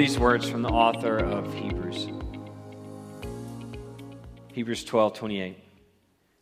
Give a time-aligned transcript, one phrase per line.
[0.00, 2.08] these words from the author of Hebrews.
[4.50, 5.58] Hebrews 12, 28.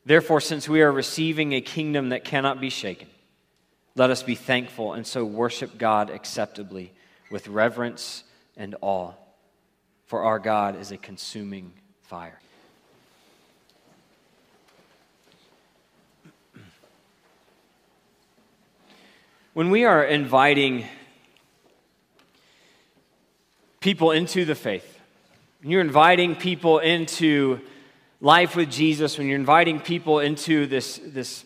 [0.06, 3.08] Therefore, since we are receiving a kingdom that cannot be shaken,
[3.96, 6.92] let us be thankful and so worship God acceptably
[7.32, 8.22] with reverence
[8.56, 9.14] and awe,
[10.06, 12.38] for our God is a consuming fire.
[19.52, 20.86] When we are inviting
[23.80, 24.98] people into the faith,
[25.60, 27.60] when you're inviting people into
[28.20, 31.44] life with Jesus, when you're inviting people into this, this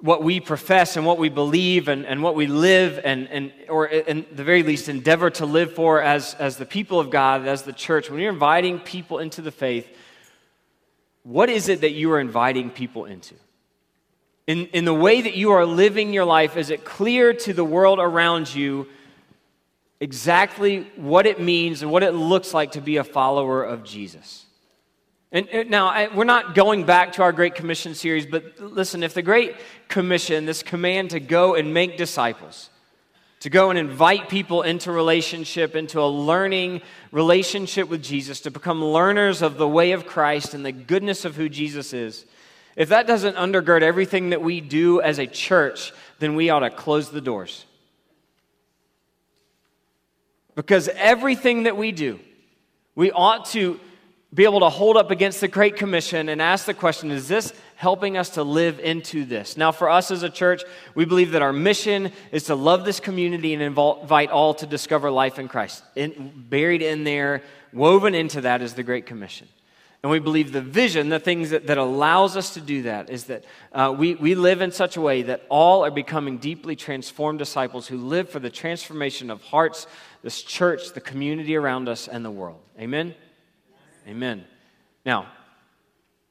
[0.00, 3.86] what we profess and what we believe and, and what we live and, and or
[3.86, 7.62] in the very least endeavor to live for as, as the people of God, as
[7.62, 9.88] the church, when you're inviting people into the faith,
[11.22, 13.34] what is it that you are inviting people into?
[14.46, 17.64] In, in the way that you are living your life, is it clear to the
[17.64, 18.86] world around you
[20.04, 24.44] exactly what it means and what it looks like to be a follower of Jesus?
[25.32, 29.22] And now, we're not going back to our Great Commission series, but listen, if the
[29.22, 29.56] Great
[29.88, 32.70] Commission, this command to go and make disciples,
[33.40, 38.84] to go and invite people into relationship, into a learning relationship with Jesus, to become
[38.84, 42.26] learners of the way of Christ and the goodness of who Jesus is,
[42.76, 46.70] if that doesn't undergird everything that we do as a church, then we ought to
[46.70, 47.64] close the doors.
[50.54, 52.20] Because everything that we do,
[52.94, 53.80] we ought to
[54.32, 57.52] be able to hold up against the Great Commission and ask the question is this
[57.76, 59.56] helping us to live into this?
[59.56, 60.62] Now, for us as a church,
[60.94, 65.10] we believe that our mission is to love this community and invite all to discover
[65.10, 65.84] life in Christ.
[65.94, 69.48] In, buried in there, woven into that is the Great Commission.
[70.02, 73.24] And we believe the vision, the things that, that allows us to do that, is
[73.24, 77.38] that uh, we, we live in such a way that all are becoming deeply transformed
[77.38, 79.86] disciples who live for the transformation of hearts,
[80.24, 82.62] this church, the community around us, and the world.
[82.80, 83.14] Amen?
[84.08, 84.44] Amen.
[85.04, 85.26] Now,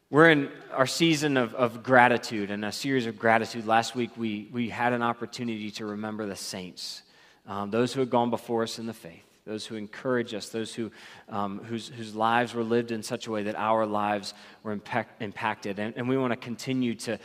[0.10, 3.68] we're in our season of, of gratitude and a series of gratitude.
[3.68, 7.04] Last week, we, we had an opportunity to remember the saints,
[7.48, 10.74] um, those who had gone before us in the faith, those who encourage us, those
[10.74, 10.92] who,
[11.30, 14.34] um, whose, whose lives were lived in such a way that our lives
[14.64, 15.78] were impact, impacted.
[15.78, 17.20] And, and we want to continue to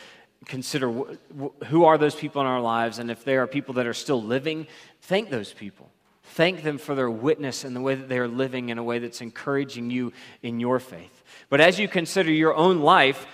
[0.45, 3.87] consider wh- who are those people in our lives, and if there are people that
[3.87, 4.67] are still living,
[5.01, 5.91] thank those people.
[6.39, 9.01] Thank them for their witness and the way that they are living in a way
[9.01, 11.25] that's encouraging you in your faith.
[11.51, 13.27] But as you consider your own life,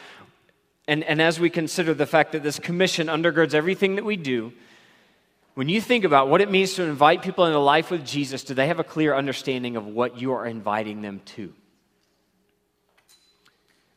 [0.88, 4.54] and, and as we consider the fact that this commission undergirds everything that we do,
[5.53, 8.54] when you think about what it means to invite people into life with Jesus, do
[8.54, 11.53] they have a clear understanding of what you are inviting them to?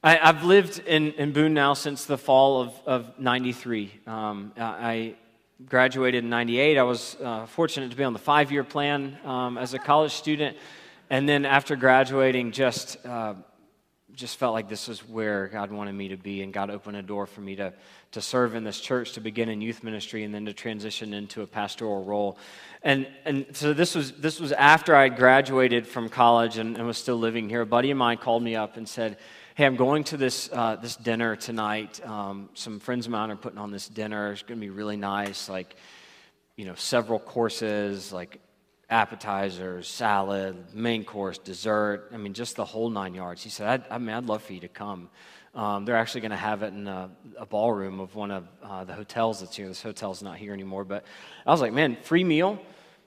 [0.03, 4.01] I, have lived in, in Boone now since the fall of, of 93.
[4.05, 5.15] Um, I,
[5.65, 6.77] graduated in 98.
[6.77, 10.13] I was uh, fortunate to be on the five year plan um, as a college
[10.13, 10.57] student.
[11.09, 13.33] And then after graduating, just, uh,
[14.13, 16.43] just felt like this was where God wanted me to be.
[16.43, 17.73] And God opened a door for me to,
[18.11, 21.41] to serve in this church, to begin in youth ministry, and then to transition into
[21.41, 22.37] a pastoral role.
[22.83, 26.97] And, and so this was, this was after I graduated from college and, and was
[26.97, 27.61] still living here.
[27.61, 29.17] A buddy of mine called me up and said,
[29.57, 31.99] hey, I'm going to this, uh, this dinner tonight.
[32.05, 34.31] Um, some friends of mine are putting on this dinner.
[34.31, 35.75] It's going to be really nice, like,
[36.57, 38.39] you know, several courses, like
[38.87, 42.11] appetizers, salad, main course, dessert.
[42.13, 43.41] I mean, just the whole nine yards.
[43.41, 45.09] He said, I, I mean, I'd love for you to come.
[45.55, 47.09] Um, they're actually going to have it in a,
[47.39, 49.67] a ballroom of one of uh, the hotels that's here.
[49.67, 50.83] This hotel's not here anymore.
[50.85, 51.03] But
[51.47, 52.59] I was like, man, free meal,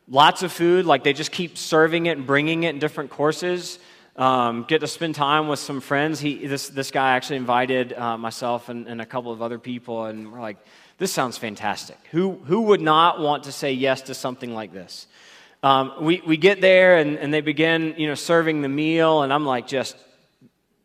[0.08, 0.84] lots of food.
[0.84, 3.78] Like they just keep serving it and bringing it in different courses
[4.20, 6.20] um, get to spend time with some friends.
[6.20, 10.04] He, this, this guy actually invited uh, myself and, and, a couple of other people,
[10.04, 10.58] and we're like,
[10.98, 11.96] this sounds fantastic.
[12.10, 15.06] Who, who would not want to say yes to something like this?
[15.62, 19.32] Um, we, we get there, and, and they begin, you know, serving the meal, and
[19.32, 19.96] I'm like, just,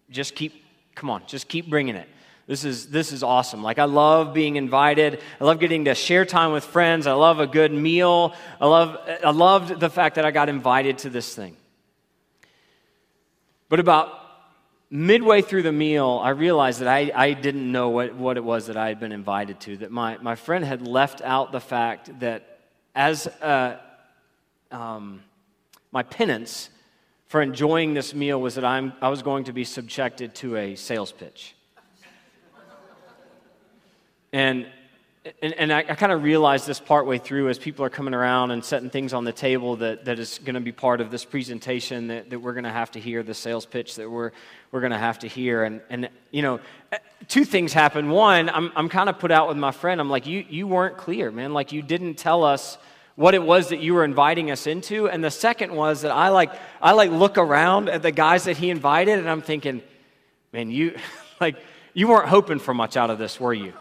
[0.10, 0.64] just keep,
[0.96, 2.08] come on, just keep bringing it.
[2.48, 3.62] This is, this is awesome.
[3.62, 5.20] Like, I love being invited.
[5.42, 7.06] I love getting to share time with friends.
[7.06, 8.34] I love a good meal.
[8.62, 11.58] I, love, I loved the fact that I got invited to this thing.
[13.70, 14.22] But about
[14.90, 18.68] midway through the meal, I realized that I, I didn't know what, what it was
[18.68, 22.20] that I had been invited to, that my, my friend had left out the fact
[22.20, 22.60] that
[22.94, 23.80] as a,
[24.72, 25.24] um,
[25.92, 26.70] my penance
[27.28, 30.76] for enjoying this meal was that I'm, I was going to be subjected to a
[30.76, 31.56] sales pitch.
[34.32, 34.68] And
[35.42, 38.52] and, and I, I kind of realized this partway through as people are coming around
[38.52, 41.26] and setting things on the table that, that is going to be part of this
[41.26, 44.32] presentation that, that we're going to have to hear, the sales pitch that we're,
[44.72, 45.64] we're going to have to hear.
[45.64, 46.60] And, and, you know,
[46.92, 48.10] eh, two things happen.
[48.10, 50.00] One, I'm, I'm kind of put out with my friend.
[50.00, 51.54] I'm like, you, you weren't clear, man.
[51.54, 52.78] Like, you didn't tell us
[53.16, 55.10] what it was that you were inviting us into.
[55.10, 58.58] And the second was that I like, I like look around at the guys that
[58.58, 59.82] he invited and I'm thinking,
[60.54, 60.98] man, you,
[61.42, 61.56] like,
[61.96, 63.74] you weren't hoping for much out of this, were you?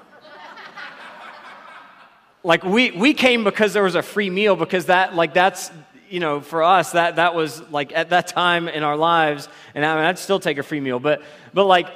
[2.44, 5.72] Like we, we came because there was a free meal because that like that's
[6.08, 9.84] you know for us that that was like at that time in our lives and
[9.84, 11.88] I mean, i'd still take a free meal but but like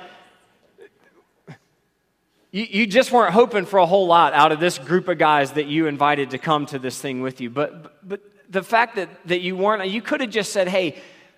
[2.51, 5.53] you, you just weren't hoping for a whole lot out of this group of guys
[5.53, 9.11] that you invited to come to this thing with you but but the fact that
[9.27, 10.97] that you weren't you could have just said hey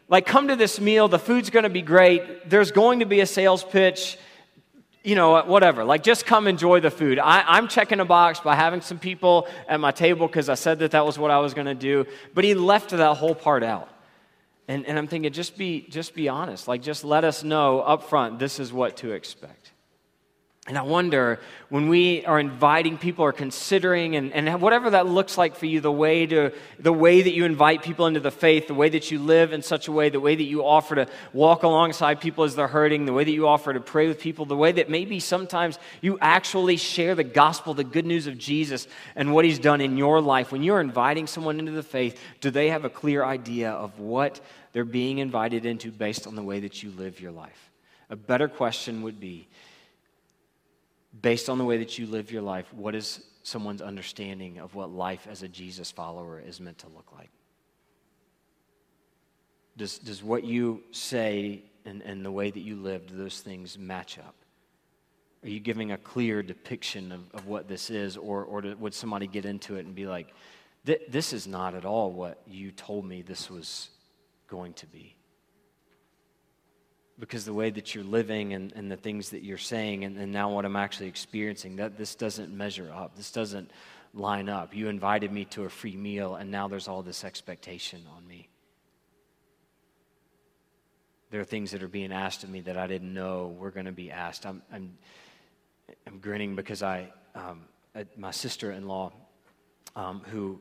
[0.08, 3.20] like come to this meal the food's going to be great there's going to be
[3.20, 4.16] a sales pitch
[5.02, 5.85] you know, whatever.
[5.85, 7.19] Like, just come enjoy the food.
[7.19, 10.81] I, am checking a box by having some people at my table because I said
[10.81, 12.06] that that was what I was going to do.
[12.35, 13.88] But he left that whole part out.
[14.69, 16.69] And, and I'm thinking, just be, just be honest.
[16.69, 19.73] Like, just let us know up front this is what to expect.
[20.66, 21.40] And I wonder
[21.70, 25.80] when we are inviting people or considering, and, and whatever that looks like for you,
[25.80, 29.10] the way, to, the way that you invite people into the faith, the way that
[29.10, 32.44] you live in such a way, the way that you offer to walk alongside people
[32.44, 34.90] as they're hurting, the way that you offer to pray with people, the way that
[34.90, 38.86] maybe sometimes you actually share the gospel, the good news of Jesus
[39.16, 40.52] and what he's done in your life.
[40.52, 44.40] When you're inviting someone into the faith, do they have a clear idea of what
[44.74, 47.70] they're being invited into based on the way that you live your life?
[48.10, 49.48] A better question would be
[51.18, 54.90] based on the way that you live your life, what is someone's understanding of what
[54.90, 57.30] life as a Jesus follower is meant to look like?
[59.76, 63.78] Does, does what you say and, and the way that you live, do those things
[63.78, 64.34] match up?
[65.42, 69.26] Are you giving a clear depiction of, of what this is, or, or would somebody
[69.26, 70.34] get into it and be like,
[70.84, 73.88] this is not at all what you told me this was
[74.48, 75.16] going to be?
[77.20, 80.32] Because the way that you're living and, and the things that you're saying and, and
[80.32, 83.14] now what i'm actually experiencing that this doesn't measure up.
[83.14, 83.70] This doesn't
[84.14, 84.75] line up.
[84.75, 88.49] You invited me to a free meal and now there's all this expectation on me.
[91.31, 93.87] There are things that are being asked of me that i didn't know were going
[93.87, 94.46] to be asked.
[94.46, 94.99] I'm, I'm,
[96.06, 97.66] I'm grinning because i um,
[98.16, 99.12] my sister-in-law
[99.94, 100.61] um, who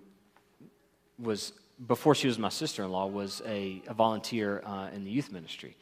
[1.18, 1.54] was
[1.88, 5.78] before she was my sister-in-law was a, a volunteer uh, in the youth ministry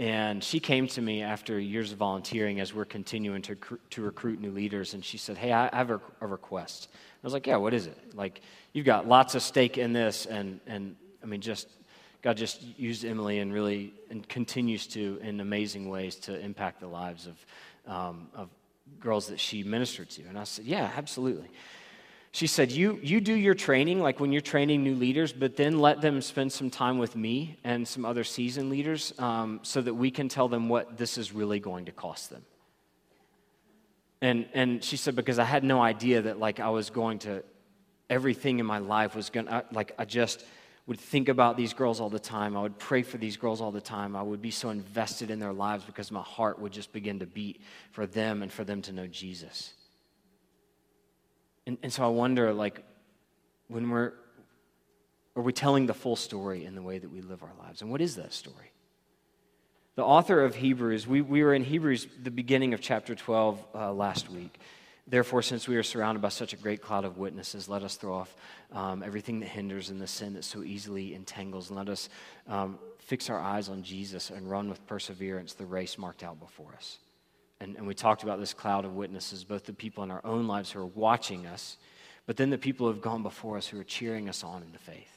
[0.00, 3.56] and she came to me after years of volunteering as we're continuing to,
[3.90, 4.94] to recruit new leaders.
[4.94, 6.88] And she said, Hey, I have a, a request.
[6.92, 7.96] I was like, Yeah, what is it?
[8.14, 8.40] Like,
[8.72, 10.26] you've got lots of stake in this.
[10.26, 11.68] And, and I mean, just
[12.22, 16.88] God just used Emily and really and continues to in amazing ways to impact the
[16.88, 17.46] lives of,
[17.86, 18.48] um, of
[18.98, 20.22] girls that she ministered to.
[20.22, 21.50] And I said, Yeah, absolutely
[22.34, 25.78] she said, you, you do your training, like when you're training new leaders, but then
[25.78, 29.94] let them spend some time with me and some other seasoned leaders um, so that
[29.94, 32.44] we can tell them what this is really going to cost them.
[34.20, 37.44] And, and she said, because I had no idea that like I was going to,
[38.10, 40.44] everything in my life was going to, like I just
[40.88, 42.56] would think about these girls all the time.
[42.56, 44.16] I would pray for these girls all the time.
[44.16, 47.26] I would be so invested in their lives because my heart would just begin to
[47.26, 47.60] beat
[47.92, 49.72] for them and for them to know Jesus.
[51.66, 52.82] And, and so I wonder, like,
[53.68, 54.12] when we're,
[55.36, 57.82] are we telling the full story in the way that we live our lives?
[57.82, 58.72] And what is that story?
[59.96, 63.92] The author of Hebrews, we, we were in Hebrews, the beginning of chapter 12 uh,
[63.92, 64.58] last week.
[65.06, 68.14] Therefore, since we are surrounded by such a great cloud of witnesses, let us throw
[68.14, 68.34] off
[68.72, 72.08] um, everything that hinders and the sin that so easily entangles, and let us
[72.48, 76.72] um, fix our eyes on Jesus and run with perseverance the race marked out before
[76.74, 76.98] us.
[77.60, 80.46] And, and we talked about this cloud of witnesses, both the people in our own
[80.46, 81.76] lives who are watching us,
[82.26, 84.72] but then the people who have gone before us who are cheering us on in
[84.72, 85.10] the faith.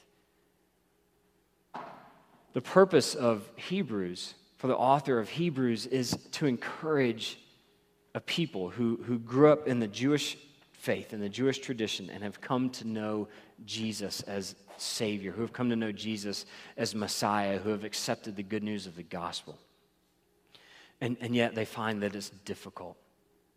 [2.53, 7.39] The purpose of Hebrews, for the author of Hebrews, is to encourage
[8.15, 10.37] a people who, who grew up in the Jewish
[10.73, 13.27] faith, in the Jewish tradition, and have come to know
[13.65, 16.45] Jesus as Savior, who have come to know Jesus
[16.77, 19.57] as Messiah, who have accepted the good news of the gospel.
[20.99, 22.97] And, and yet they find that it's difficult.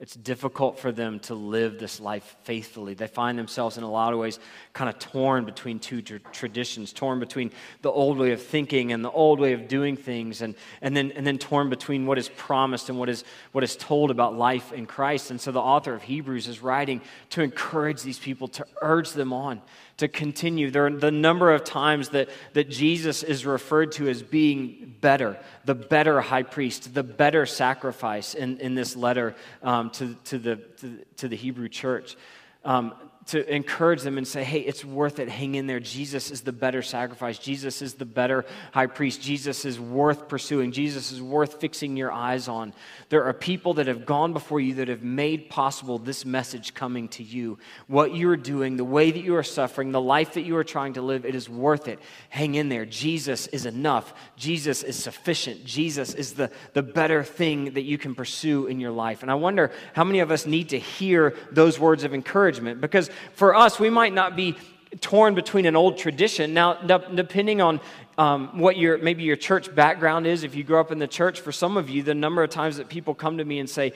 [0.00, 2.94] It's difficult for them to live this life faithfully.
[2.94, 4.38] They find themselves in a lot of ways
[4.72, 9.04] kind of torn between two tr- traditions, torn between the old way of thinking and
[9.04, 12.30] the old way of doing things, and, and, then, and then torn between what is
[12.30, 15.30] promised and what is, what is told about life in Christ.
[15.30, 19.34] And so the author of Hebrews is writing to encourage these people, to urge them
[19.34, 19.60] on,
[20.00, 20.70] to continue.
[20.70, 25.38] There are the number of times that, that Jesus is referred to as being better,
[25.66, 30.56] the better high priest, the better sacrifice in, in this letter um, to, to, the,
[30.56, 32.16] to, to, the Hebrew church.
[32.64, 32.94] Um,
[33.30, 35.28] to encourage them and say, hey, it's worth it.
[35.28, 35.78] Hang in there.
[35.78, 37.38] Jesus is the better sacrifice.
[37.38, 39.22] Jesus is the better high priest.
[39.22, 40.72] Jesus is worth pursuing.
[40.72, 42.72] Jesus is worth fixing your eyes on.
[43.08, 47.06] There are people that have gone before you that have made possible this message coming
[47.10, 47.58] to you.
[47.86, 50.64] What you are doing, the way that you are suffering, the life that you are
[50.64, 52.00] trying to live, it is worth it.
[52.30, 52.84] Hang in there.
[52.84, 54.12] Jesus is enough.
[54.36, 55.64] Jesus is sufficient.
[55.64, 59.22] Jesus is the, the better thing that you can pursue in your life.
[59.22, 63.08] And I wonder how many of us need to hear those words of encouragement because
[63.32, 64.56] for us, we might not be
[65.00, 66.52] torn between an old tradition.
[66.52, 67.80] Now, depending on
[68.18, 71.40] um, what your maybe your church background is, if you grew up in the church,
[71.40, 73.92] for some of you, the number of times that people come to me and say,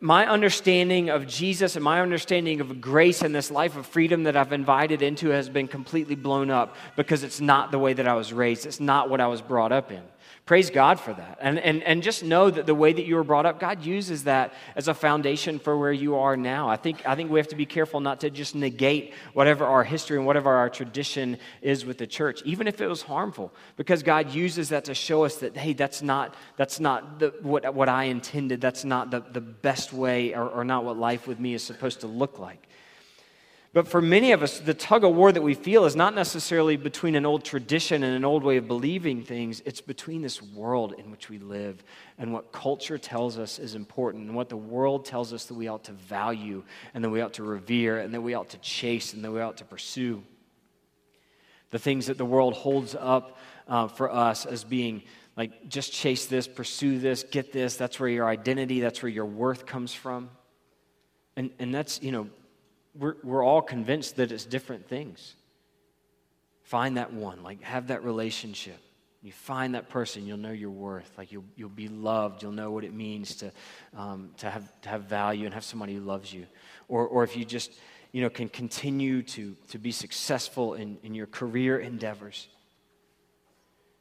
[0.00, 4.36] my understanding of Jesus and my understanding of grace and this life of freedom that
[4.36, 8.14] I've invited into has been completely blown up because it's not the way that I
[8.14, 8.66] was raised.
[8.66, 10.02] It's not what I was brought up in.
[10.50, 11.38] Praise God for that.
[11.40, 14.24] And, and, and just know that the way that you were brought up, God uses
[14.24, 16.68] that as a foundation for where you are now.
[16.68, 19.84] I think, I think we have to be careful not to just negate whatever our
[19.84, 24.02] history and whatever our tradition is with the church, even if it was harmful, because
[24.02, 27.88] God uses that to show us that, hey, that's not, that's not the, what, what
[27.88, 28.60] I intended.
[28.60, 32.00] That's not the, the best way or, or not what life with me is supposed
[32.00, 32.66] to look like.
[33.72, 36.76] But for many of us, the tug of war that we feel is not necessarily
[36.76, 39.62] between an old tradition and an old way of believing things.
[39.64, 41.84] It's between this world in which we live
[42.18, 45.68] and what culture tells us is important and what the world tells us that we
[45.68, 49.14] ought to value and that we ought to revere and that we ought to chase
[49.14, 50.24] and that we ought to pursue.
[51.70, 55.04] The things that the world holds up uh, for us as being
[55.40, 57.78] like just chase this, pursue this, get this.
[57.78, 60.28] That's where your identity, that's where your worth comes from.
[61.34, 62.28] And, and that's, you know,
[62.94, 65.34] we're, we're all convinced that it's different things.
[66.64, 68.78] Find that one, like have that relationship.
[69.22, 71.10] You find that person, you'll know your worth.
[71.16, 72.42] Like you'll, you'll be loved.
[72.42, 73.50] You'll know what it means to,
[73.96, 76.46] um, to, have, to have value and have somebody who loves you.
[76.86, 77.72] Or, or if you just,
[78.12, 82.46] you know, can continue to, to be successful in, in your career endeavors.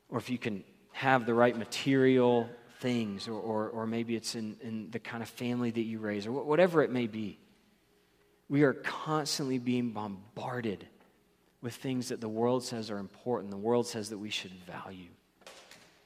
[0.09, 0.65] Or if you can
[0.99, 2.49] have the right material
[2.81, 6.27] things, or, or, or maybe it's in, in the kind of family that you raise,
[6.27, 7.39] or whatever it may be.
[8.49, 10.85] We are constantly being bombarded
[11.61, 15.07] with things that the world says are important, the world says that we should value.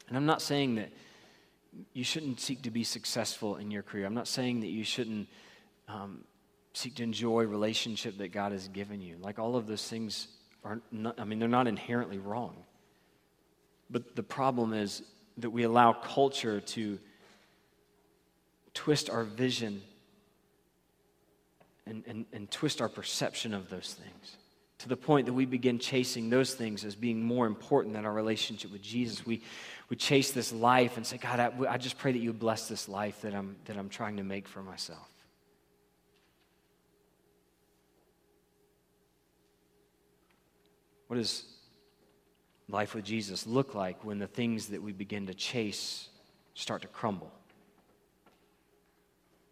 [0.09, 0.91] And I'm not saying that
[1.93, 4.05] you shouldn't seek to be successful in your career.
[4.05, 5.27] I'm not saying that you shouldn't
[5.87, 6.23] um,
[6.73, 9.17] seek to enjoy relationship that God has given you.
[9.19, 10.27] Like all of those things
[10.63, 12.57] are not, I mean, they're not inherently wrong.
[13.93, 15.03] But the problem is
[15.37, 16.99] that we allow culture to
[18.73, 19.83] twist our vision
[21.85, 24.37] and, and, and twist our perception of those things
[24.79, 28.11] to the point that we begin chasing those things as being more important than our
[28.11, 29.23] relationship with Jesus.
[29.25, 29.43] We,
[29.89, 32.89] we chase this life and say, God, I, I just pray that you bless this
[32.89, 35.07] life that I'm, that I'm trying to make for myself.
[41.07, 41.52] What does
[42.73, 46.09] life with Jesus look like when the things that we begin to chase
[46.55, 47.31] start to crumble?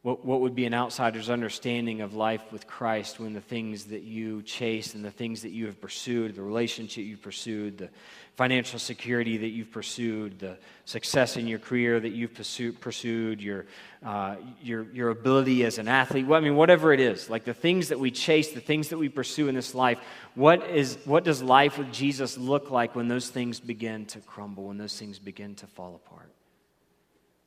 [0.04, 4.02] What, what would be an outsider's understanding of life with Christ when the things that
[4.02, 7.90] you chase and the things that you have pursued, the relationship you've pursued, the
[8.36, 13.68] financial security that you've pursued, the success in your career that you've pursued, your,
[14.04, 17.54] uh, your, your ability as an athlete, well, I mean, whatever it is, like the
[17.54, 20.00] things that we chase, the things that we pursue in this life,
[20.34, 24.70] what, is, what does life with Jesus look like when those things begin to crumble,
[24.70, 26.32] when those things begin to fall apart?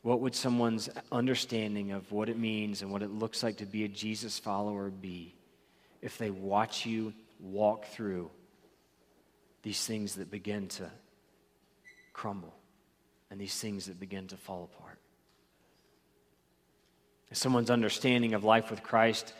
[0.04, 3.84] What would someone's understanding of what it means and what it looks like to be
[3.84, 5.34] a Jesus follower be
[6.02, 8.30] if they watch you walk through
[9.62, 10.90] these things that begin to
[12.12, 12.52] crumble
[13.30, 14.98] and these things that begin to fall apart?
[17.30, 19.32] Is someone's understanding of life with Christ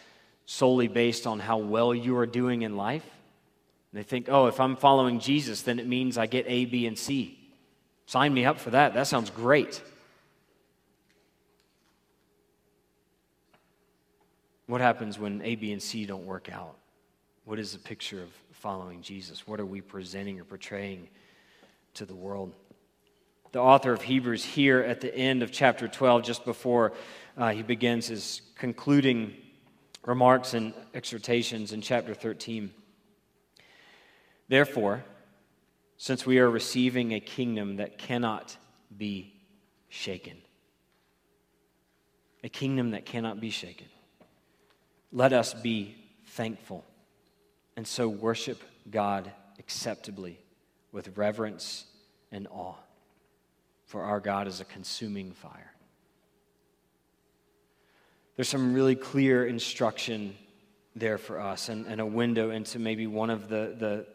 [0.47, 3.05] solely based on how well you are doing in life?
[3.93, 6.97] They think, oh, if I'm following Jesus, then it means I get A, B, and
[6.97, 7.39] C.
[8.07, 8.95] Sign me up for that.
[8.95, 9.83] That sounds great.
[14.67, 16.77] What happens when A, B, and C don't work out?
[17.45, 19.47] What is the picture of following Jesus?
[19.47, 21.09] What are we presenting or portraying
[21.95, 22.55] to the world?
[23.53, 26.95] The author of Hebrews, here at the end of chapter 12, just before
[27.37, 29.35] uh, he begins his concluding
[30.07, 32.73] remarks and exhortations in chapter 13.
[34.49, 35.05] Therefore,
[35.97, 38.57] since we are receiving a kingdom that cannot
[38.97, 39.35] be
[39.89, 40.39] shaken,
[42.43, 43.87] a kingdom that cannot be shaken,
[45.15, 45.95] let us be
[46.27, 46.85] thankful
[47.77, 49.31] and so worship God
[49.61, 50.41] acceptably
[50.91, 51.87] with reverence
[52.33, 52.75] and awe.
[53.87, 55.73] For our God is a consuming fire.
[58.35, 60.35] There's some really clear instruction
[60.97, 64.07] there for us and, and a window into maybe one of the, the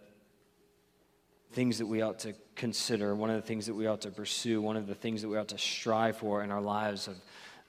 [1.53, 4.61] things that we ought to consider, one of the things that we ought to pursue,
[4.61, 7.15] one of the things that we ought to strive for in our lives of,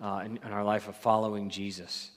[0.00, 2.10] uh, in, in our life of following Jesus.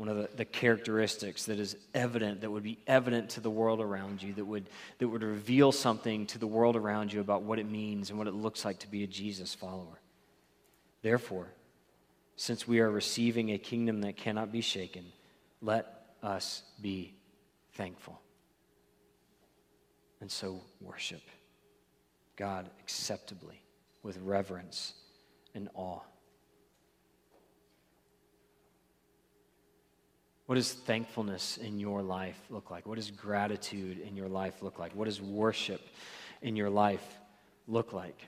[0.00, 3.82] One of the, the characteristics that is evident, that would be evident to the world
[3.82, 4.64] around you, that would,
[4.96, 8.26] that would reveal something to the world around you about what it means and what
[8.26, 10.00] it looks like to be a Jesus follower.
[11.02, 11.48] Therefore,
[12.36, 15.04] since we are receiving a kingdom that cannot be shaken,
[15.60, 17.12] let us be
[17.74, 18.18] thankful.
[20.22, 21.20] And so worship
[22.36, 23.60] God acceptably
[24.02, 24.94] with reverence
[25.54, 26.00] and awe.
[30.50, 32.84] What does thankfulness in your life look like?
[32.84, 34.92] What does gratitude in your life look like?
[34.96, 35.80] What does worship
[36.42, 37.06] in your life
[37.68, 38.20] look like?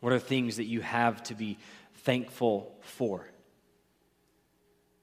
[0.00, 1.56] What are things that you have to be
[2.04, 3.30] thankful for?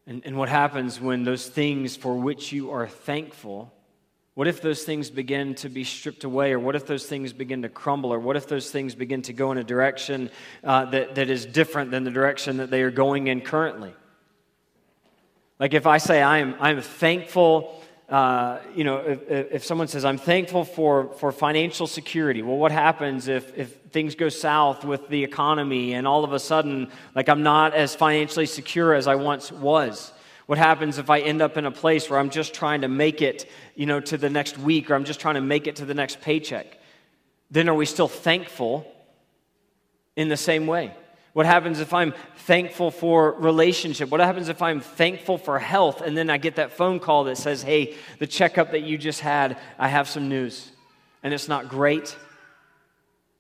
[0.06, 3.74] And, and what happens when those things for which you are thankful,
[4.36, 6.52] what if those things begin to be stripped away?
[6.52, 8.14] Or what if those things begin to crumble?
[8.14, 10.30] Or what if those things begin to go in a direction
[10.64, 13.96] uh, that, that is different than the direction that they are going in currently?
[15.60, 20.18] Like if I say I'm, I'm thankful, uh, you know, if, if someone says I'm
[20.18, 25.24] thankful for, for financial security, well, what happens if, if things go south with the
[25.24, 29.52] economy and all of a sudden, like I'm not as financially secure as I once
[29.52, 30.14] was?
[30.46, 33.22] What happens if I end up in a place where I'm just trying to make
[33.22, 35.86] it, you know, to the next week or I'm just trying to make it to
[35.86, 36.80] the next paycheck?
[37.52, 38.90] Then are we still thankful
[40.16, 40.94] in the same way?
[41.38, 44.10] What happens if I'm thankful for relationship?
[44.10, 47.38] What happens if I'm thankful for health and then I get that phone call that
[47.38, 50.72] says, "Hey, the checkup that you just had, I have some news."
[51.22, 52.17] And it's not great,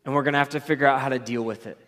[0.05, 1.79] and we're going to have to figure out how to deal with it.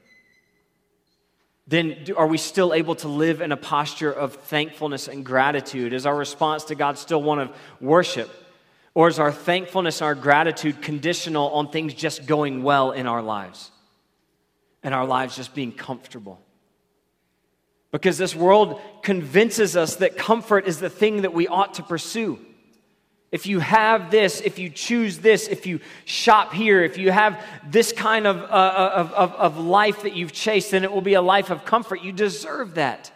[1.68, 5.94] Then are we still able to live in a posture of thankfulness and gratitude?
[5.94, 8.32] Is our response to God still one of worship?
[8.96, 13.22] Or is our thankfulness and our gratitude conditional on things just going well in our
[13.22, 13.70] lives?
[14.84, 16.40] And our lives just being comfortable.
[17.92, 22.40] Because this world convinces us that comfort is the thing that we ought to pursue.
[23.32, 27.44] If you have this, if you choose this, if you shop here, if you have
[27.68, 31.02] this kind of, uh, uh, of, of, of life that you've chased, then it will
[31.02, 32.02] be a life of comfort.
[32.02, 33.12] You deserve that.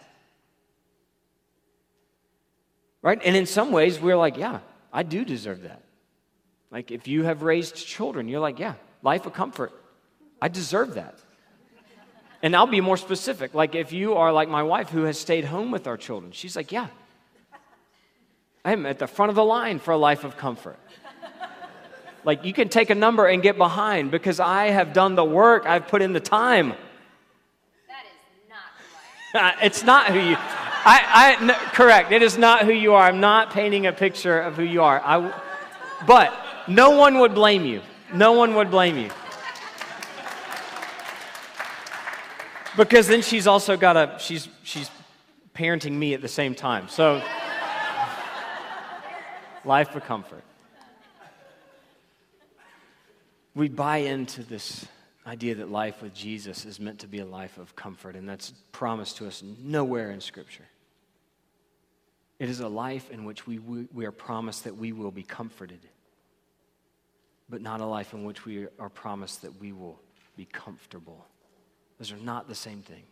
[3.02, 3.20] Right?
[3.24, 4.60] And in some ways, we're like, yeah,
[4.92, 5.82] I do deserve that.
[6.72, 9.72] Like if you have raised children, you're like, yeah, life of comfort.
[10.42, 11.20] I deserve that.
[12.44, 13.54] And I'll be more specific.
[13.54, 16.58] Like if you are like my wife who has stayed home with our children, she's
[16.58, 16.88] like, yeah,
[18.66, 20.78] I'm at the front of the line for a life of comfort.
[22.26, 25.66] like you can take a number and get behind because I have done the work,
[25.66, 26.74] I've put in the time.
[27.88, 29.56] That is not who I am.
[29.62, 30.38] Uh, it's not who you
[30.86, 32.12] I, I no, correct.
[32.12, 33.04] It is not who you are.
[33.04, 35.02] I'm not painting a picture of who you are.
[35.02, 35.34] I,
[36.06, 36.34] but
[36.68, 37.82] no one would blame you.
[38.14, 39.10] No one would blame you.
[42.78, 44.90] Because then she's also got a she's she's
[45.56, 46.88] parenting me at the same time.
[46.88, 47.22] So
[49.66, 50.44] life for comfort.
[53.56, 54.86] We buy into this
[55.28, 58.52] idea that life with Jesus is meant to be a life of comfort, and that's
[58.72, 60.66] promised to us nowhere in Scripture.
[62.40, 65.80] It is a life in which we, we are promised that we will be comforted,
[67.48, 70.00] but not a life in which we are promised that we will
[70.36, 71.26] be comfortable.
[72.04, 73.04] Those are not the same thing.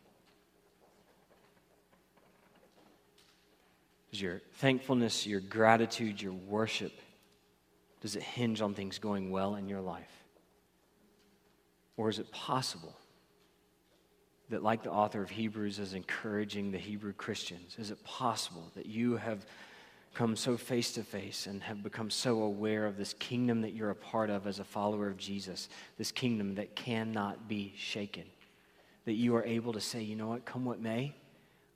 [4.11, 6.91] Does your thankfulness, your gratitude, your worship,
[8.01, 10.11] does it hinge on things going well in your life?
[11.95, 12.93] Or is it possible
[14.49, 18.87] that, like the author of Hebrews is encouraging the Hebrew Christians, is it possible that
[18.87, 19.45] you have
[20.13, 23.91] come so face to face and have become so aware of this kingdom that you're
[23.91, 28.25] a part of as a follower of Jesus, this kingdom that cannot be shaken?
[29.05, 31.15] That you are able to say, you know what, come what may,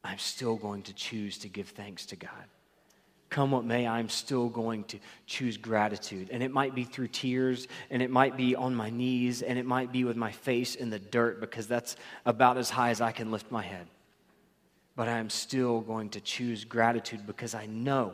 [0.03, 2.45] I'm still going to choose to give thanks to God.
[3.29, 6.29] Come what may, I'm still going to choose gratitude.
[6.31, 9.65] And it might be through tears, and it might be on my knees, and it
[9.65, 13.11] might be with my face in the dirt because that's about as high as I
[13.11, 13.87] can lift my head.
[14.95, 18.13] But I am still going to choose gratitude because I know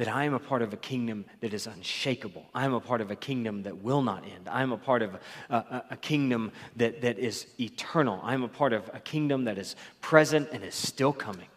[0.00, 2.46] that I am a part of a kingdom that is unshakable.
[2.54, 4.48] I am a part of a kingdom that will not end.
[4.48, 5.20] I am a part of a,
[5.54, 8.18] a, a, kingdom that, that is eternal.
[8.22, 11.48] I am a part of a kingdom that is present and is still coming.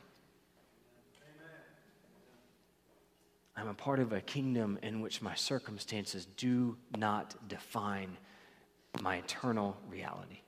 [3.56, 8.18] I'm a part of a kingdom in which my circumstances do not define
[9.02, 10.42] my eternal reality.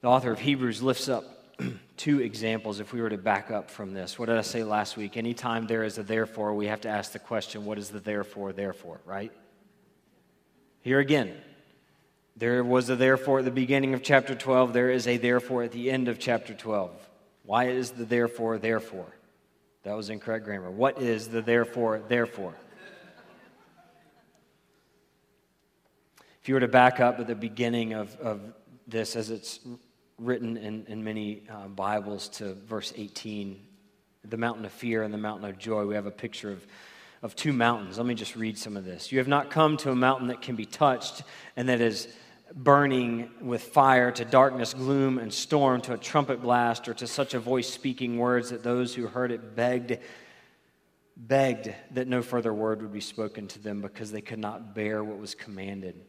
[0.00, 1.33] The author of Hebrews lifts up
[1.96, 4.18] two examples if we were to back up from this.
[4.18, 5.16] What did I say last week?
[5.16, 8.52] Anytime there is a therefore, we have to ask the question, what is the therefore,
[8.52, 9.32] therefore, right?
[10.80, 11.34] Here again,
[12.36, 14.72] there was a therefore at the beginning of chapter 12.
[14.72, 16.90] There is a therefore at the end of chapter 12.
[17.44, 19.14] Why is the therefore, therefore?
[19.84, 20.70] That was incorrect grammar.
[20.70, 22.54] What is the therefore, therefore?
[26.40, 28.40] If you were to back up at the beginning of, of
[28.86, 29.60] this, as it's
[30.18, 33.60] written in, in many uh, Bibles, to verse 18,
[34.24, 36.66] the mountain of fear and the mountain of joy, we have a picture of,
[37.22, 37.98] of two mountains.
[37.98, 39.12] Let me just read some of this.
[39.12, 41.22] You have not come to a mountain that can be touched
[41.56, 42.08] and that is
[42.54, 47.34] burning with fire, to darkness, gloom, and storm, to a trumpet blast, or to such
[47.34, 49.98] a voice speaking words that those who heard it begged,
[51.16, 55.02] begged that no further word would be spoken to them because they could not bear
[55.02, 56.00] what was commanded.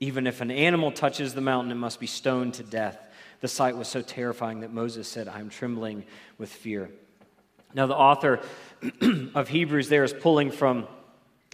[0.00, 2.98] Even if an animal touches the mountain, it must be stoned to death.
[3.44, 6.04] The sight was so terrifying that Moses said, I am trembling
[6.38, 6.88] with fear.
[7.74, 8.40] Now, the author
[9.34, 10.86] of Hebrews there is pulling from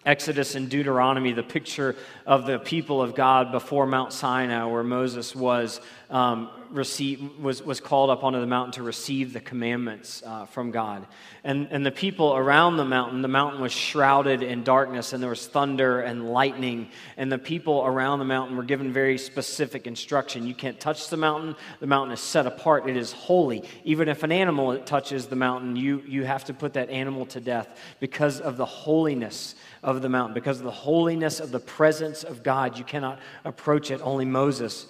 [0.07, 5.37] Exodus and Deuteronomy, the picture of the people of God before Mount Sinai, where Moses
[5.37, 10.71] was, um, was, was called up onto the mountain to receive the commandments uh, from
[10.71, 11.07] God.
[11.45, 15.29] And, and the people around the mountain, the mountain was shrouded in darkness, and there
[15.29, 16.89] was thunder and lightning.
[17.19, 20.47] And the people around the mountain were given very specific instruction.
[20.47, 23.65] You can't touch the mountain, the mountain is set apart, it is holy.
[23.85, 27.41] Even if an animal touches the mountain, you, you have to put that animal to
[27.41, 30.35] death because of the holiness of the mountain.
[30.35, 34.01] Because of the holiness of the presence of God, you cannot approach it.
[34.03, 34.87] Only Moses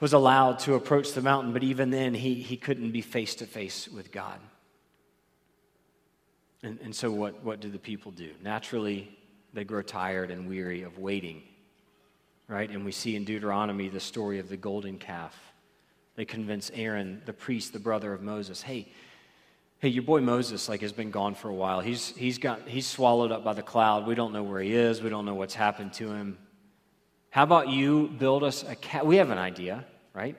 [0.00, 3.46] was allowed to approach the mountain, but even then, he, he couldn't be face to
[3.46, 4.38] face with God.
[6.62, 8.30] And, and so, what, what do the people do?
[8.42, 9.16] Naturally,
[9.54, 11.42] they grow tired and weary of waiting,
[12.48, 12.68] right?
[12.68, 15.36] And we see in Deuteronomy the story of the golden calf.
[16.16, 18.88] They convince Aaron, the priest, the brother of Moses, hey,
[19.78, 21.80] hey, your boy Moses like has been gone for a while.
[21.80, 24.06] He's he's got he's swallowed up by the cloud.
[24.06, 25.02] We don't know where he is.
[25.02, 26.38] We don't know what's happened to him.
[27.30, 29.04] How about you build us a calf?
[29.04, 30.36] We have an idea, right?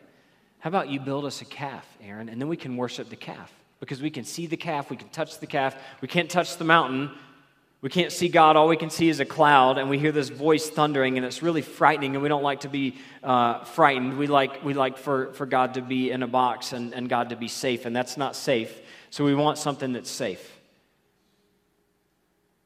[0.60, 3.52] How about you build us a calf, Aaron, and then we can worship the calf
[3.80, 5.76] because we can see the calf, we can touch the calf.
[6.02, 7.12] We can't touch the mountain.
[7.82, 8.58] We can't see God.
[8.58, 11.42] All we can see is a cloud, and we hear this voice thundering, and it's
[11.42, 12.14] really frightening.
[12.14, 14.18] And we don't like to be uh, frightened.
[14.18, 17.30] We like we like for, for God to be in a box and, and God
[17.30, 18.82] to be safe, and that's not safe.
[19.10, 20.60] So we want something that's safe.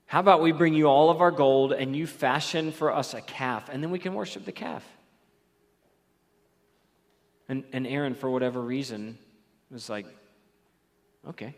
[0.06, 3.22] How about we bring you all of our gold and you fashion for us a
[3.22, 4.84] calf, and then we can worship the calf?
[7.50, 9.18] And, and Aaron, for whatever reason,
[9.72, 10.06] was like,
[11.30, 11.56] okay.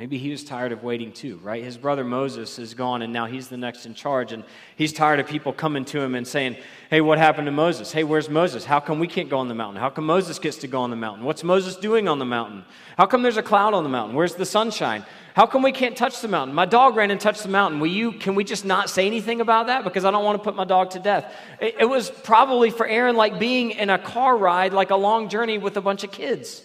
[0.00, 1.62] Maybe he was tired of waiting too, right?
[1.62, 4.32] His brother Moses is gone and now he's the next in charge.
[4.32, 6.56] And he's tired of people coming to him and saying,
[6.88, 7.92] Hey, what happened to Moses?
[7.92, 8.64] Hey, where's Moses?
[8.64, 9.78] How come we can't go on the mountain?
[9.78, 11.26] How come Moses gets to go on the mountain?
[11.26, 12.64] What's Moses doing on the mountain?
[12.96, 14.16] How come there's a cloud on the mountain?
[14.16, 15.04] Where's the sunshine?
[15.34, 16.54] How come we can't touch the mountain?
[16.54, 17.78] My dog ran and touched the mountain.
[17.78, 19.84] Will you, can we just not say anything about that?
[19.84, 21.30] Because I don't want to put my dog to death.
[21.60, 25.28] It, it was probably for Aaron like being in a car ride, like a long
[25.28, 26.62] journey with a bunch of kids.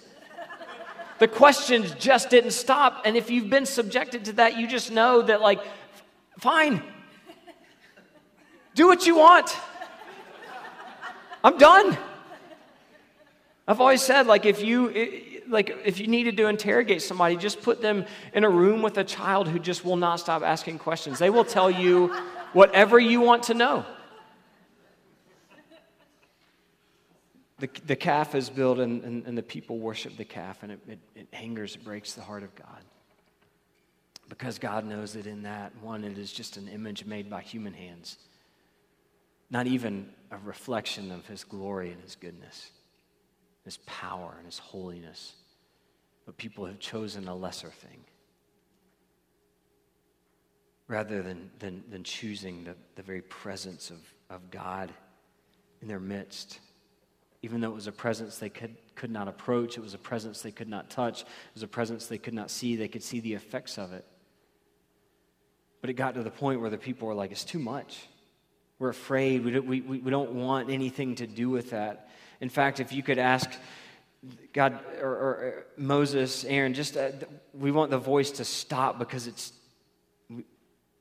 [1.19, 3.04] The questions just didn't stop.
[3.06, 5.60] And if you've been subjected to that, you just know that, like,
[6.39, 6.82] fine.
[8.73, 9.56] Do what you want.
[11.43, 11.97] I'm done.
[13.67, 17.82] I've always said, like, if you like if you needed to interrogate somebody, just put
[17.82, 21.19] them in a room with a child who just will not stop asking questions.
[21.19, 22.08] They will tell you
[22.54, 23.86] whatever you want to know.
[27.60, 30.80] The, the calf is built and, and, and, the people worship the calf and it,
[30.88, 32.84] it, it angers, it breaks the heart of God.
[34.28, 37.74] Because God knows that in that, one, it is just an image made by human
[37.74, 38.18] hands,
[39.50, 42.72] not even a reflection of His glory and His goodness,
[43.63, 45.36] His power and His holiness.
[46.26, 48.04] But people have chosen a lesser thing
[50.88, 54.91] rather than, than, than choosing the, the very presence of, of God
[55.82, 56.60] in their midst
[57.45, 60.41] even though it was a presence they could, could not approach, it was a presence
[60.41, 63.19] they could not touch, it was a presence they could not see, they could see
[63.19, 64.03] the effects of it.
[65.79, 67.99] But it got to the point where the people were like, it's too much.
[68.79, 69.45] We're afraid.
[69.45, 72.10] We don't, we, we don't want anything to do with that.
[72.41, 73.47] In fact, if you could ask
[74.51, 77.12] God or, or Moses, Aaron, just uh,
[77.53, 79.53] we want the voice to stop because it's,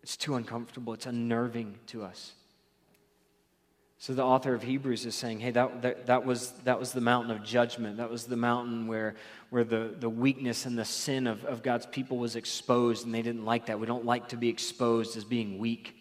[0.02, 2.34] it's too uncomfortable, it's unnerving to us.
[3.98, 7.00] So the author of Hebrews is saying, hey, that, that, that, was, that was the
[7.00, 7.96] mountain of judgment.
[7.96, 9.14] That was the mountain where,
[9.50, 13.22] where the, the weakness and the sin of, of God's people was exposed, and they
[13.22, 13.78] didn't like that.
[13.80, 15.94] We don't like to be exposed as being weak.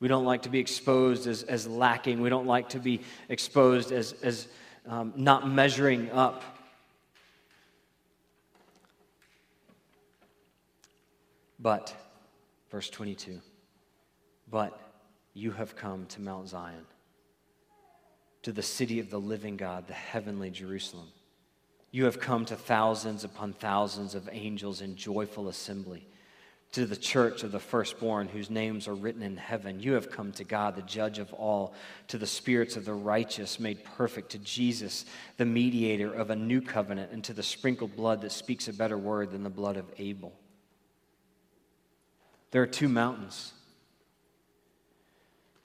[0.00, 2.20] We don't like to be exposed as, as lacking.
[2.20, 4.48] We don't like to be exposed as, as
[4.86, 6.42] um, not measuring up.
[11.60, 11.94] But,
[12.70, 13.40] verse 22,
[14.48, 14.87] but
[15.38, 16.86] you have come to Mount Zion,
[18.42, 21.08] to the city of the living God, the heavenly Jerusalem.
[21.90, 26.06] You have come to thousands upon thousands of angels in joyful assembly
[26.72, 29.80] to the church of the firstborn whose names are written in heaven.
[29.80, 31.72] You have come to God, the judge of all,
[32.08, 35.06] to the spirits of the righteous made perfect, to Jesus,
[35.38, 38.98] the mediator of a new covenant, and to the sprinkled blood that speaks a better
[38.98, 40.34] word than the blood of Abel.
[42.50, 43.52] There are two mountains.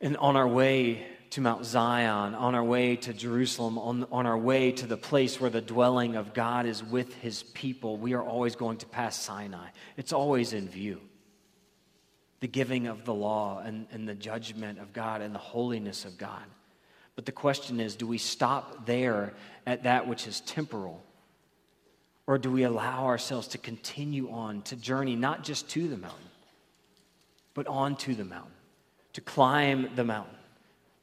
[0.04, 4.38] And on our way to Mount Zion, on our way to Jerusalem, on, on our
[4.38, 8.22] way to the place where the dwelling of God is with his people, we are
[8.22, 9.70] always going to pass Sinai.
[9.96, 11.00] It's always in view.
[12.42, 16.18] The giving of the law and, and the judgment of God and the holiness of
[16.18, 16.44] God.
[17.16, 19.32] But the question is do we stop there
[19.66, 21.02] at that which is temporal?
[22.28, 26.30] Or do we allow ourselves to continue on to journey not just to the mountain,
[27.54, 28.53] but on to the mountain,
[29.14, 30.36] to climb the mountain?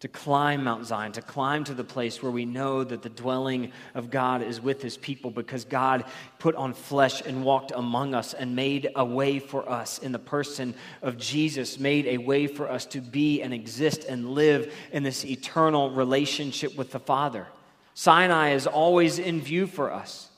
[0.00, 3.70] to climb Mount Zion, to climb to the place where we know that the dwelling
[3.94, 6.04] of God is with his people because God
[6.38, 10.18] put on flesh and walked among us and made a way for us in the
[10.18, 15.02] person of Jesus, made a way for us to be and exist and live in
[15.02, 17.46] this eternal relationship with the Father.
[17.92, 20.29] Sinai is always in view for us.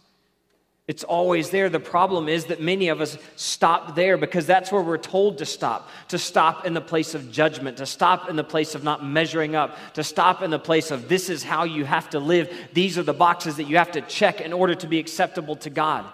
[0.92, 1.70] It's always there.
[1.70, 5.46] The problem is that many of us stop there because that's where we're told to
[5.46, 5.88] stop.
[6.08, 9.56] To stop in the place of judgment, to stop in the place of not measuring
[9.56, 12.54] up, to stop in the place of this is how you have to live.
[12.74, 15.70] These are the boxes that you have to check in order to be acceptable to
[15.70, 16.04] God.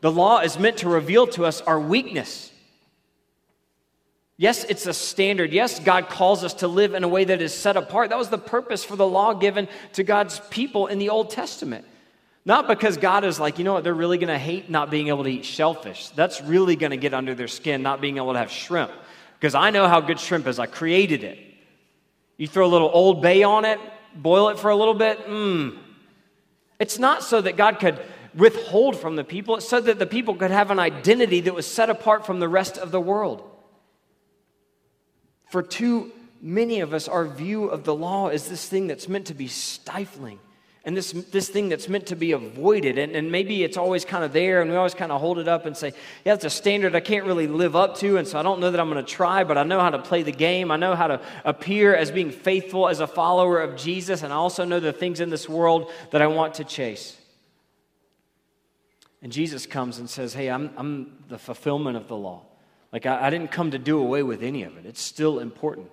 [0.00, 2.50] The law is meant to reveal to us our weakness.
[4.38, 5.52] Yes, it's a standard.
[5.52, 8.08] Yes, God calls us to live in a way that is set apart.
[8.08, 11.84] That was the purpose for the law given to God's people in the Old Testament.
[12.46, 15.08] Not because God is like, you know what, they're really going to hate not being
[15.08, 16.10] able to eat shellfish.
[16.10, 18.92] That's really going to get under their skin, not being able to have shrimp.
[19.34, 20.60] Because I know how good shrimp is.
[20.60, 21.40] I created it.
[22.36, 23.80] You throw a little Old Bay on it,
[24.14, 25.76] boil it for a little bit, mmm.
[26.78, 27.98] It's not so that God could
[28.32, 31.66] withhold from the people, it's so that the people could have an identity that was
[31.66, 33.42] set apart from the rest of the world.
[35.50, 39.26] For too many of us, our view of the law is this thing that's meant
[39.28, 40.38] to be stifling
[40.86, 42.96] and this, this thing that's meant to be avoided.
[42.96, 45.48] And, and maybe it's always kind of there, and we always kind of hold it
[45.48, 45.92] up and say,
[46.24, 48.70] yeah, it's a standard I can't really live up to, and so I don't know
[48.70, 50.70] that I'm going to try, but I know how to play the game.
[50.70, 54.36] I know how to appear as being faithful as a follower of Jesus, and I
[54.36, 57.20] also know the things in this world that I want to chase.
[59.22, 62.42] And Jesus comes and says, hey, I'm, I'm the fulfillment of the law.
[62.92, 65.90] Like, I, I didn't come to do away with any of it, it's still important.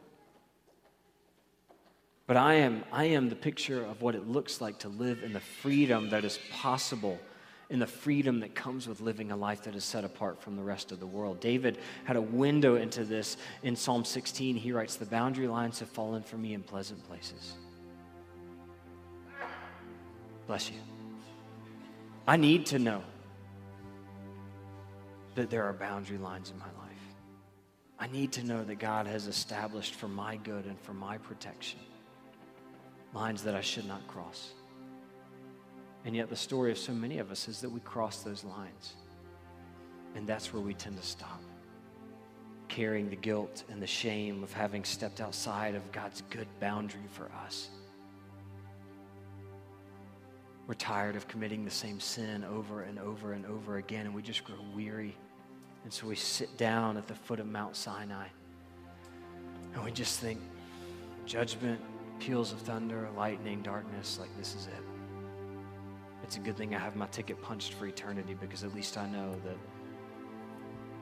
[2.25, 5.33] But I am, I am the picture of what it looks like to live in
[5.33, 7.19] the freedom that is possible,
[7.69, 10.63] in the freedom that comes with living a life that is set apart from the
[10.63, 11.41] rest of the world.
[11.41, 14.55] David had a window into this in Psalm 16.
[14.55, 17.55] He writes, The boundary lines have fallen for me in pleasant places.
[20.47, 20.77] Bless you.
[22.25, 23.03] I need to know
[25.36, 26.93] that there are boundary lines in my life.
[27.99, 31.79] I need to know that God has established for my good and for my protection
[33.13, 34.52] lines that I should not cross.
[36.06, 38.95] And yet, the story of so many of us is that we cross those lines.
[40.15, 41.41] And that's where we tend to stop,
[42.67, 47.32] carrying the guilt and the shame of having stepped outside of God's good boundary for
[47.45, 47.69] us.
[50.67, 54.21] We're tired of committing the same sin over and over and over again, and we
[54.21, 55.15] just grow weary.
[55.84, 58.28] And so we sit down at the foot of Mount Sinai
[59.73, 60.39] and we just think,
[61.26, 61.80] judgment,
[62.23, 64.83] peals of thunder, lightning, darkness, like this is it.
[66.23, 69.09] It's a good thing I have my ticket punched for eternity because at least I
[69.09, 69.57] know that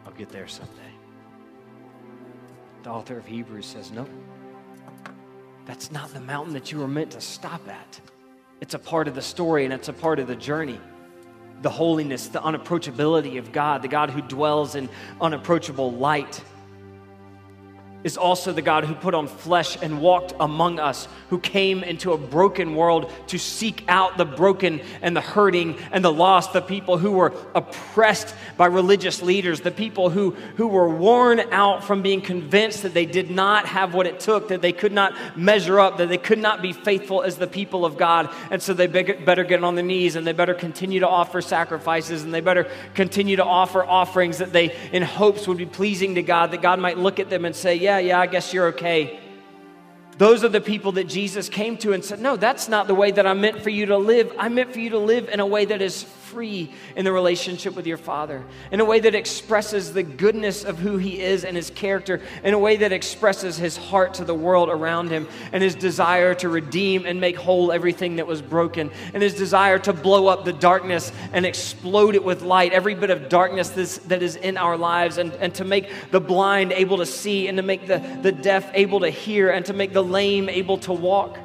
[0.03, 0.91] I'll get there someday.
[2.81, 4.09] The author of Hebrews says, Nope,
[5.67, 8.01] that's not the mountain that you were meant to stop at.
[8.59, 10.79] It's a part of the story and it's a part of the journey.
[11.61, 14.89] The holiness, the unapproachability of God, the God who dwells in
[15.21, 16.43] unapproachable light
[18.03, 22.13] is also the God who put on flesh and walked among us, who came into
[22.13, 26.61] a broken world to seek out the broken and the hurting and the lost, the
[26.61, 32.01] people who were oppressed by religious leaders, the people who, who were worn out from
[32.01, 35.79] being convinced that they did not have what it took, that they could not measure
[35.79, 38.29] up, that they could not be faithful as the people of God.
[38.49, 42.23] And so they better get on their knees and they better continue to offer sacrifices
[42.23, 46.23] and they better continue to offer offerings that they, in hopes, would be pleasing to
[46.23, 48.67] God, that God might look at them and say, Yeah, yeah, yeah, I guess you're
[48.67, 49.19] okay.
[50.17, 53.11] Those are the people that Jesus came to and said, No, that's not the way
[53.11, 54.33] that I meant for you to live.
[54.37, 57.75] I meant for you to live in a way that is free in the relationship
[57.75, 61.57] with your Father, in a way that expresses the goodness of who He is and
[61.57, 65.61] His character, in a way that expresses His heart to the world around Him, and
[65.61, 69.93] His desire to redeem and make whole everything that was broken, and His desire to
[69.93, 73.69] blow up the darkness and explode it with light, every bit of darkness
[74.07, 77.57] that is in our lives, and, and to make the blind able to see, and
[77.57, 80.93] to make the, the deaf able to hear, and to make the lame able to
[80.93, 81.37] walk.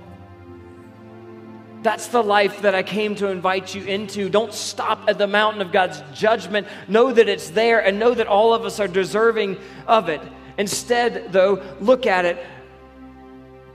[1.83, 4.29] That's the life that I came to invite you into.
[4.29, 6.67] Don't stop at the mountain of God's judgment.
[6.89, 10.21] Know that it's there and know that all of us are deserving of it.
[10.59, 12.45] Instead, though, look at it,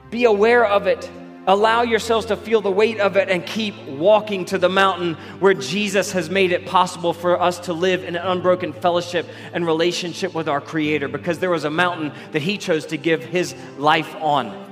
[0.09, 1.09] be aware of it,
[1.47, 5.53] allow yourselves to feel the weight of it, and keep walking to the mountain where
[5.53, 10.33] Jesus has made it possible for us to live in an unbroken fellowship and relationship
[10.33, 14.15] with our Creator because there was a mountain that He chose to give His life
[14.15, 14.70] on.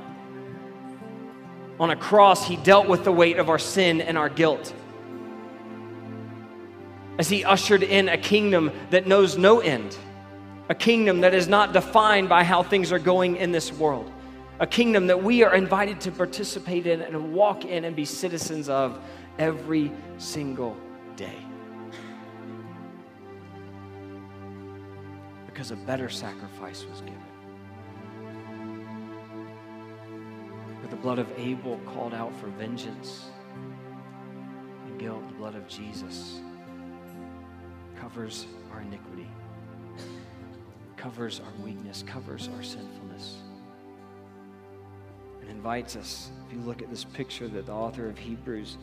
[1.80, 4.74] On a cross, he dealt with the weight of our sin and our guilt.
[7.18, 9.98] As he ushered in a kingdom that knows no end,
[10.68, 14.12] a kingdom that is not defined by how things are going in this world,
[14.60, 18.68] a kingdom that we are invited to participate in and walk in and be citizens
[18.68, 19.00] of
[19.38, 20.76] every single
[21.16, 21.38] day.
[25.46, 27.39] Because a better sacrifice was given.
[31.02, 33.26] Blood of Abel called out for vengeance
[34.86, 35.26] and guilt.
[35.30, 36.42] The blood of Jesus
[38.00, 39.30] covers our iniquity,
[40.98, 43.38] covers our weakness, covers our sinfulness,
[45.42, 46.32] and invites us.
[46.48, 48.78] If you look at this picture that the author of Hebrews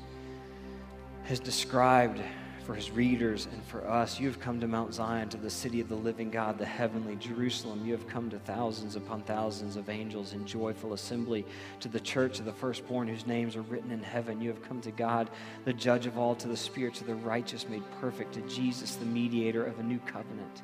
[1.24, 2.20] has described
[2.66, 4.18] for his readers and for us.
[4.18, 7.14] You have come to Mount Zion, to the city of the living God, the heavenly
[7.14, 7.86] Jerusalem.
[7.86, 11.46] You have come to thousands upon thousands of angels in joyful assembly,
[11.78, 14.40] to the church of the firstborn whose names are written in heaven.
[14.40, 15.30] You have come to God,
[15.64, 19.06] the judge of all, to the spirits of the righteous made perfect, to Jesus, the
[19.06, 20.62] mediator of a new covenant.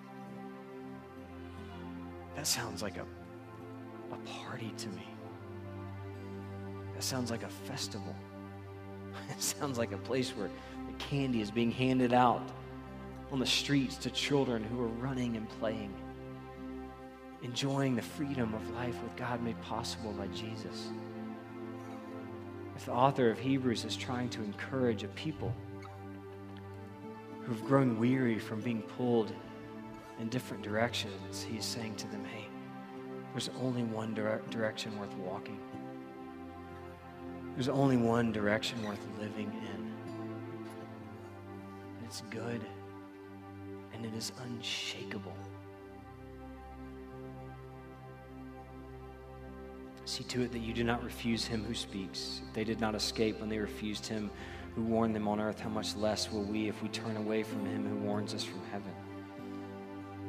[2.35, 3.07] That sounds like a,
[4.13, 5.07] a party to me.
[6.95, 8.15] That sounds like a festival.
[9.31, 10.49] It sounds like a place where
[11.09, 12.43] candy is being handed out
[13.31, 15.95] on the streets to children who are running and playing,
[17.43, 20.89] enjoying the freedom of life with God made possible by Jesus.
[22.77, 25.55] If the author of Hebrews is trying to encourage a people
[27.43, 29.33] who've grown weary from being pulled
[30.21, 32.47] in different directions, he's saying to them, hey,
[33.33, 35.59] there's only one dire- direction worth walking.
[37.55, 39.82] There's only one direction worth living in
[42.13, 42.61] it's good,
[43.95, 45.33] and it is unshakable.
[50.05, 52.43] See to it that you do not refuse him who speaks.
[52.53, 54.31] They did not escape when they refused him
[54.75, 57.65] who warned them on earth, how much less will we if we turn away from
[57.65, 58.93] him who warns us from heaven?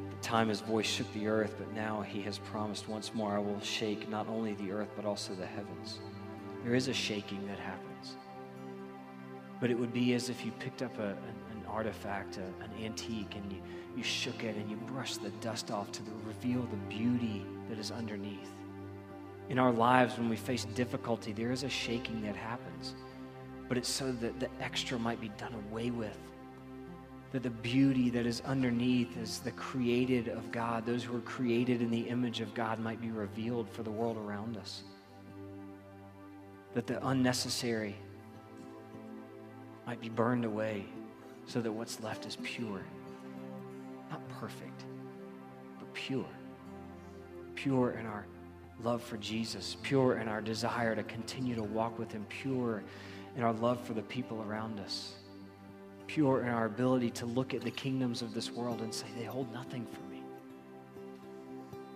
[0.08, 3.40] the time his voice shook the earth, but now he has promised once more, I
[3.40, 5.98] will shake not only the earth, but also the heavens.
[6.62, 8.16] There is a shaking that happens.
[9.60, 11.44] But it would be as if you picked up a, an
[11.74, 13.58] artifact, a, an antique, and you,
[13.96, 17.90] you shook it and you brushed the dust off to reveal the beauty that is
[17.90, 18.52] underneath.
[19.50, 22.94] In our lives, when we face difficulty, there is a shaking that happens,
[23.68, 26.16] but it's so that the extra might be done away with.
[27.32, 31.82] That the beauty that is underneath is the created of God, those who are created
[31.82, 34.84] in the image of God, might be revealed for the world around us.
[36.74, 37.96] That the unnecessary
[39.84, 40.86] might be burned away
[41.46, 42.82] so that what's left is pure.
[44.10, 44.84] Not perfect,
[45.78, 46.26] but pure.
[47.54, 48.26] Pure in our
[48.82, 52.82] love for Jesus, pure in our desire to continue to walk with Him, pure
[53.36, 55.14] in our love for the people around us,
[56.06, 59.24] pure in our ability to look at the kingdoms of this world and say, they
[59.24, 60.22] hold nothing for me.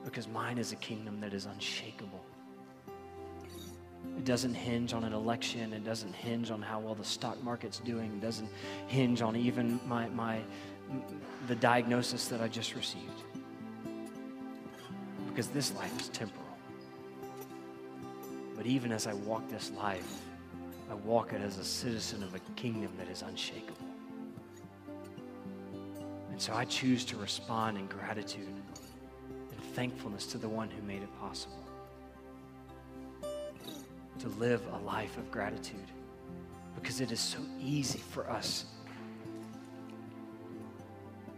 [0.05, 2.25] Because mine is a kingdom that is unshakable
[4.17, 5.73] it doesn't hinge on an election.
[5.73, 8.13] It doesn't hinge on how well the stock market's doing.
[8.15, 8.49] It doesn't
[8.89, 10.41] hinge on even my, my,
[11.47, 13.23] the diagnosis that I just received.
[15.29, 16.45] Because this life is temporal.
[18.57, 20.21] But even as I walk this life,
[20.91, 23.87] I walk it as a citizen of a kingdom that is unshakable.
[26.33, 31.03] And so I choose to respond in gratitude and thankfulness to the one who made
[31.03, 31.68] it possible
[34.19, 35.91] to live a life of gratitude
[36.75, 38.67] because it is so easy for us.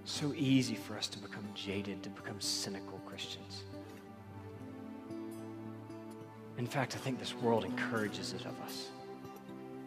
[0.05, 3.65] So easy for us to become jaded, to become cynical Christians.
[6.59, 8.89] In fact, I think this world encourages it of us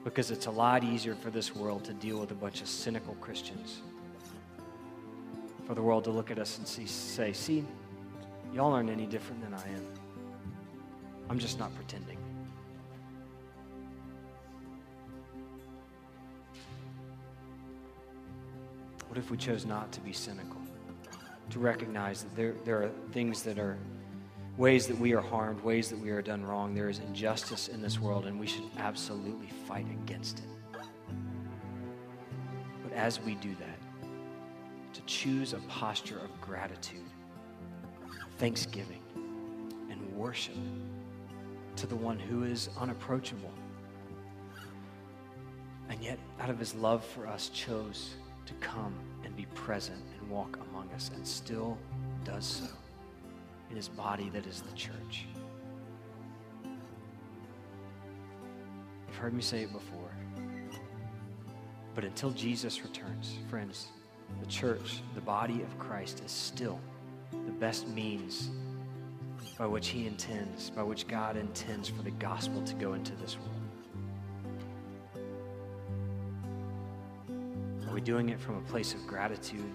[0.04, 3.16] because it's a lot easier for this world to deal with a bunch of cynical
[3.16, 3.82] Christians.
[5.68, 7.64] For the world to look at us and see, say, see,
[8.54, 9.86] y'all aren't any different than I am.
[11.30, 12.18] I'm just not pretending.
[19.14, 20.60] What if we chose not to be cynical?
[21.52, 23.78] To recognize that there, there are things that are
[24.58, 26.74] ways that we are harmed, ways that we are done wrong.
[26.74, 30.80] There is injustice in this world, and we should absolutely fight against it.
[32.82, 34.10] But as we do that,
[34.96, 37.06] to choose a posture of gratitude,
[38.40, 39.04] thanksgiving,
[39.92, 40.58] and worship
[41.76, 43.52] to the one who is unapproachable.
[45.88, 50.30] And yet, out of his love for us, chose to come and be present and
[50.30, 51.78] walk among us, and still
[52.24, 52.68] does so
[53.70, 55.26] in his body that is the church.
[59.08, 60.12] You've heard me say it before.
[61.96, 63.88] But until Jesus returns, friends,
[64.40, 66.80] the church, the body of Christ, is still
[67.32, 68.50] the best means
[69.58, 73.38] by which He intends, by which God intends for the gospel to go into this
[73.38, 73.63] world.
[78.04, 79.74] Doing it from a place of gratitude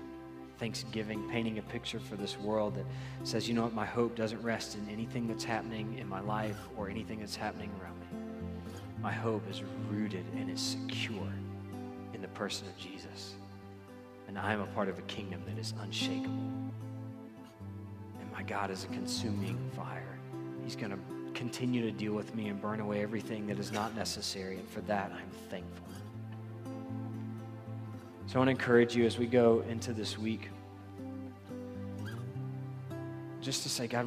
[0.59, 2.85] thanksgiving, painting a picture for this world that
[3.25, 6.59] says, you know what, my hope doesn't rest in anything that's happening in my life
[6.77, 8.07] or anything that's happening around me.
[9.01, 11.33] My hope is rooted and is secure
[12.13, 13.35] in the person of Jesus.
[14.27, 16.33] And I am a part of a kingdom that is unshakable.
[18.21, 20.19] And my God is a consuming fire.
[20.65, 20.99] He's going to
[21.35, 24.59] continue to deal with me and burn away everything that is not necessary.
[24.59, 25.87] And for that, I'm thankful.
[28.29, 30.51] So I want to encourage you as we go into this week
[33.41, 34.07] just to say, God,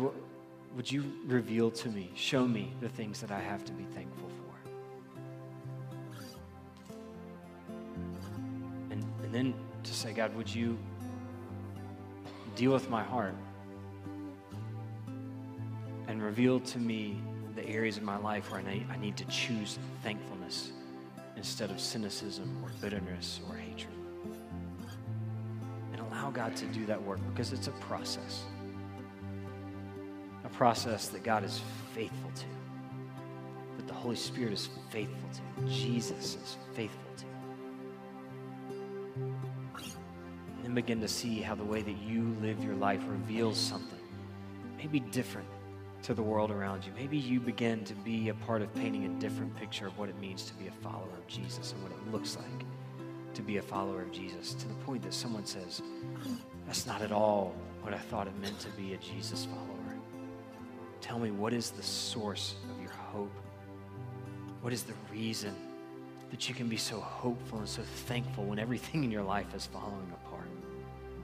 [0.76, 4.30] would you reveal to me, show me the things that I have to be thankful
[4.30, 4.70] for?
[8.92, 10.78] And, and then to say, God, would you
[12.56, 13.34] deal with my heart
[16.08, 17.20] and reveal to me
[17.56, 20.74] the areas in my life where I need, I need to choose thankfulness
[21.36, 24.01] instead of cynicism or bitterness or hatred?
[26.34, 28.44] God to do that work because it's a process.
[30.44, 31.62] A process that God is
[31.94, 32.46] faithful to,
[33.78, 37.26] that the Holy Spirit is faithful to, Jesus is faithful to.
[40.56, 44.00] And then begin to see how the way that you live your life reveals something,
[44.78, 45.48] maybe different
[46.04, 46.92] to the world around you.
[46.96, 50.20] Maybe you begin to be a part of painting a different picture of what it
[50.20, 52.66] means to be a follower of Jesus and what it looks like
[53.34, 55.82] to be a follower of Jesus to the point that someone says,
[56.66, 59.68] That's not at all what I thought it meant to be a Jesus follower.
[61.02, 63.32] Tell me, what is the source of your hope?
[64.62, 65.56] What is the reason
[66.30, 69.66] that you can be so hopeful and so thankful when everything in your life is
[69.66, 70.48] falling apart?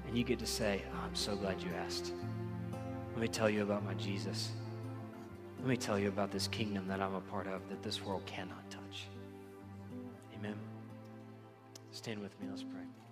[0.08, 2.12] And you get to say, oh, I'm so glad you asked.
[3.12, 4.52] Let me tell you about my Jesus.
[5.60, 8.26] Let me tell you about this kingdom that I'm a part of that this world
[8.26, 9.08] cannot touch.
[10.36, 10.56] Amen.
[12.08, 13.07] Stand with me, let's pray.